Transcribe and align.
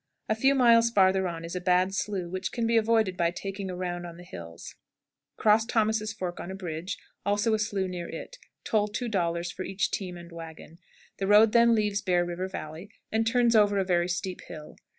A 0.27 0.33
few 0.33 0.55
miles 0.55 0.89
farther 0.89 1.27
on 1.27 1.45
is 1.45 1.55
a 1.55 1.61
bad 1.61 1.93
slough, 1.93 2.31
which 2.31 2.51
can 2.51 2.65
be 2.65 2.75
avoided 2.75 3.15
by 3.15 3.29
taking 3.29 3.69
a 3.69 3.75
round 3.75 4.03
on 4.03 4.17
the 4.17 4.23
hills. 4.23 4.73
Cross 5.37 5.67
Thomas's 5.67 6.11
Fork 6.11 6.39
on 6.39 6.49
a 6.49 6.55
bridge, 6.55 6.97
also 7.23 7.53
a 7.53 7.59
slough 7.59 7.87
near 7.87 8.09
it; 8.09 8.39
toll 8.63 8.87
$2.00 8.87 9.53
for 9.53 9.61
each 9.63 9.91
team 9.91 10.17
and 10.17 10.31
wagon. 10.31 10.79
The 11.19 11.27
road 11.27 11.51
then 11.51 11.75
leaves 11.75 12.01
Bear 12.01 12.25
River 12.25 12.47
Valley, 12.47 12.89
and 13.11 13.27
turns 13.27 13.55
over 13.55 13.77
a 13.77 13.83
very 13.85 14.09
steep 14.09 14.41
hill. 14.47 14.75